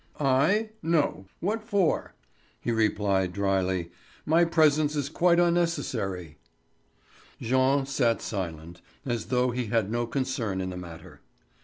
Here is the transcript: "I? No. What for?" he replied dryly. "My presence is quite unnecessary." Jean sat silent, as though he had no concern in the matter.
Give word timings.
"I? 0.19 0.71
No. 0.81 1.27
What 1.41 1.63
for?" 1.63 2.15
he 2.59 2.71
replied 2.71 3.33
dryly. 3.33 3.91
"My 4.25 4.43
presence 4.45 4.95
is 4.95 5.09
quite 5.09 5.39
unnecessary." 5.39 6.39
Jean 7.39 7.85
sat 7.85 8.19
silent, 8.19 8.81
as 9.05 9.25
though 9.25 9.51
he 9.51 9.67
had 9.67 9.91
no 9.91 10.07
concern 10.07 10.59
in 10.59 10.71
the 10.71 10.75
matter. 10.77 11.21